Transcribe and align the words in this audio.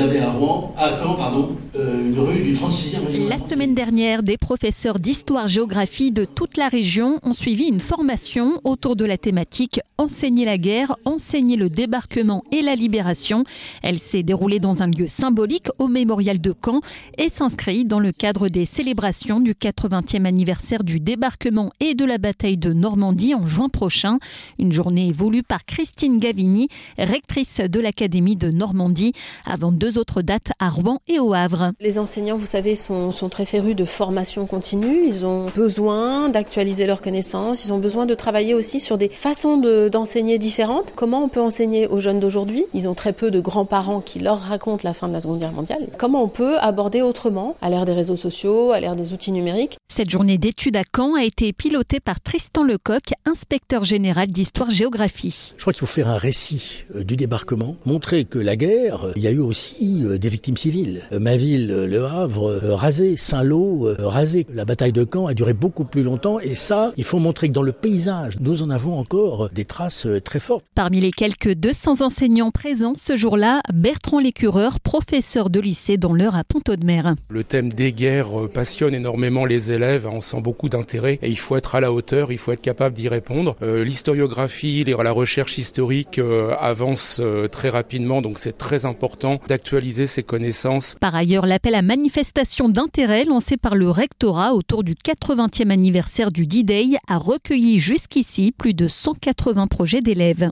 à 0.00 0.96
Caen, 0.98 1.50
euh, 1.76 2.00
une 2.00 2.18
rue 2.18 2.40
du 2.40 2.56
36e 2.56 3.28
La 3.28 3.38
semaine 3.38 3.74
dernière, 3.74 4.22
des 4.22 4.38
professeurs 4.38 4.98
d'histoire-géographie 4.98 6.10
de 6.10 6.24
toute 6.24 6.56
la 6.56 6.68
région 6.68 7.20
ont 7.22 7.34
suivi 7.34 7.68
une 7.68 7.80
formation 7.80 8.60
autour 8.64 8.96
de 8.96 9.04
la 9.04 9.18
thématique 9.18 9.80
Enseigner 9.98 10.46
la 10.46 10.56
guerre, 10.56 10.96
enseigner 11.04 11.56
le 11.56 11.68
débarquement 11.68 12.42
et 12.50 12.62
la 12.62 12.74
libération. 12.74 13.44
Elle 13.82 13.98
s'est 13.98 14.22
déroulée 14.22 14.58
dans 14.58 14.82
un 14.82 14.86
lieu 14.86 15.06
symbolique 15.06 15.68
au 15.78 15.88
mémorial 15.88 16.40
de 16.40 16.54
Caen 16.64 16.80
et 17.18 17.28
s'inscrit 17.28 17.84
dans 17.84 18.00
le 18.00 18.10
cadre 18.10 18.48
des 18.48 18.64
célébrations 18.64 19.40
du 19.40 19.52
80e 19.52 20.24
anniversaire 20.24 20.84
du 20.84 21.00
débarquement 21.00 21.70
et 21.80 21.94
de 21.94 22.06
la 22.06 22.16
bataille 22.16 22.56
de 22.56 22.72
Normandie 22.72 23.34
en 23.34 23.46
juin 23.46 23.68
prochain. 23.68 24.18
Une 24.58 24.72
journée 24.72 25.12
voulue 25.12 25.42
par 25.42 25.66
Christine 25.66 26.16
Gavini, 26.16 26.68
rectrice 26.96 27.60
de 27.60 27.80
l'Académie 27.80 28.36
de 28.36 28.50
Normandie, 28.50 29.12
avant 29.44 29.70
deux 29.70 29.89
autres 29.98 30.22
dates 30.22 30.50
à 30.58 30.68
Rouen 30.68 30.98
et 31.08 31.18
au 31.18 31.34
Havre. 31.34 31.72
Les 31.80 31.98
enseignants, 31.98 32.36
vous 32.36 32.46
savez, 32.46 32.76
sont, 32.76 33.10
très 33.30 33.44
férus 33.44 33.76
de 33.76 33.84
formation 33.84 34.46
continue. 34.46 35.06
Ils 35.06 35.26
ont 35.26 35.46
besoin 35.54 36.28
d'actualiser 36.28 36.86
leurs 36.86 37.02
connaissances. 37.02 37.64
Ils 37.64 37.72
ont 37.72 37.78
besoin 37.78 38.06
de 38.06 38.14
travailler 38.14 38.54
aussi 38.54 38.80
sur 38.80 38.98
des 38.98 39.08
façons 39.08 39.56
d'enseigner 39.88 40.38
différentes. 40.38 40.92
Comment 40.96 41.24
on 41.24 41.28
peut 41.28 41.40
enseigner 41.40 41.86
aux 41.86 42.00
jeunes 42.00 42.20
d'aujourd'hui? 42.20 42.64
Ils 42.74 42.88
ont 42.88 42.94
très 42.94 43.12
peu 43.12 43.30
de 43.30 43.40
grands-parents 43.40 44.00
qui 44.00 44.18
leur 44.18 44.38
racontent 44.38 44.82
la 44.84 44.94
fin 44.94 45.08
de 45.08 45.12
la 45.12 45.20
Seconde 45.20 45.40
Guerre 45.40 45.52
mondiale. 45.52 45.88
Comment 45.98 46.22
on 46.22 46.28
peut 46.28 46.58
aborder 46.58 47.02
autrement 47.02 47.56
à 47.60 47.70
l'ère 47.70 47.84
des 47.84 47.92
réseaux 47.92 48.16
sociaux, 48.16 48.72
à 48.72 48.80
l'ère 48.80 48.96
des 48.96 49.12
outils 49.12 49.32
numériques? 49.32 49.76
Cette 49.88 50.10
journée 50.10 50.38
d'études 50.38 50.76
à 50.76 50.82
Caen 50.96 51.14
a 51.14 51.24
été 51.24 51.52
pilotée 51.52 52.00
par 52.00 52.20
Tristan 52.20 52.64
Lecoq, 52.64 53.12
inspecteur 53.26 53.84
général 53.84 54.28
d'histoire-géographie. 54.28 55.52
Je 55.56 55.60
crois 55.60 55.72
qu'il 55.72 55.80
faut 55.80 55.86
faire 55.86 56.08
un 56.08 56.16
récit 56.16 56.84
euh, 56.94 57.04
du 57.04 57.16
débarquement, 57.16 57.76
montrer 57.84 58.24
que 58.24 58.38
la 58.38 58.56
guerre, 58.56 59.12
il 59.16 59.22
y 59.22 59.26
a 59.26 59.30
eu 59.30 59.40
aussi 59.40 59.69
euh, 59.82 60.18
des 60.18 60.28
victimes 60.28 60.56
civiles. 60.56 61.02
Euh, 61.12 61.18
ma 61.18 61.36
ville, 61.36 61.68
Le 61.68 62.04
Havre, 62.04 62.58
rasée, 62.74 63.16
Saint-Lô, 63.16 63.88
rasée. 63.98 64.46
La 64.52 64.64
bataille 64.64 64.92
de 64.92 65.06
Caen 65.10 65.26
a 65.26 65.34
duré 65.34 65.52
beaucoup 65.52 65.84
plus 65.84 66.02
longtemps 66.02 66.40
et 66.40 66.54
ça, 66.54 66.92
il 66.96 67.04
faut 67.04 67.18
montrer 67.18 67.48
que 67.48 67.52
dans 67.52 67.62
le 67.62 67.72
paysage, 67.72 68.38
nous 68.40 68.62
en 68.62 68.70
avons 68.70 68.98
encore 68.98 69.50
des 69.50 69.64
traces 69.64 70.06
très 70.24 70.40
fortes. 70.40 70.64
Parmi 70.74 71.00
les 71.00 71.10
quelques 71.10 71.54
200 71.54 72.00
enseignants 72.00 72.50
présents 72.50 72.94
ce 72.96 73.16
jour-là, 73.16 73.60
Bertrand 73.72 74.20
Lécureur, 74.20 74.80
professeur 74.80 75.50
de 75.50 75.60
lycée 75.60 75.96
dans 75.96 76.12
l'heure 76.12 76.36
à 76.36 76.44
Pont-Audemer. 76.44 77.02
Le 77.28 77.44
thème 77.44 77.72
des 77.72 77.92
guerres 77.92 78.48
passionne 78.52 78.94
énormément 78.94 79.44
les 79.44 79.72
élèves, 79.72 80.06
on 80.10 80.20
sent 80.20 80.40
beaucoup 80.40 80.68
d'intérêt 80.68 81.18
et 81.22 81.28
il 81.28 81.38
faut 81.38 81.56
être 81.56 81.74
à 81.74 81.80
la 81.80 81.92
hauteur, 81.92 82.32
il 82.32 82.38
faut 82.38 82.52
être 82.52 82.60
capable 82.60 82.94
d'y 82.94 83.08
répondre. 83.08 83.56
L'historiographie, 83.62 84.84
la 84.84 85.12
recherche 85.12 85.58
historique 85.58 86.20
avance 86.58 87.20
très 87.50 87.68
rapidement, 87.68 88.22
donc 88.22 88.38
c'est 88.38 88.56
très 88.56 88.86
important 88.86 89.40
Par 91.00 91.14
ailleurs, 91.14 91.46
l'appel 91.46 91.74
à 91.74 91.82
manifestation 91.82 92.68
d'intérêt 92.68 93.24
lancé 93.24 93.56
par 93.56 93.74
le 93.74 93.90
rectorat 93.90 94.54
autour 94.54 94.84
du 94.84 94.94
80e 94.94 95.70
anniversaire 95.70 96.30
du 96.30 96.46
D-Day 96.46 96.96
a 97.08 97.18
recueilli 97.18 97.78
jusqu'ici 97.78 98.52
plus 98.56 98.74
de 98.74 98.88
180 98.88 99.66
projets 99.66 100.00
d'élèves. 100.00 100.48